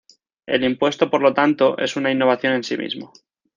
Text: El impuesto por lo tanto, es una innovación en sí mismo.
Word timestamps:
El 0.47 0.63
impuesto 0.63 1.11
por 1.11 1.21
lo 1.21 1.31
tanto, 1.35 1.77
es 1.77 1.95
una 1.95 2.09
innovación 2.11 2.53
en 2.53 2.63
sí 2.63 2.75
mismo. 2.75 3.13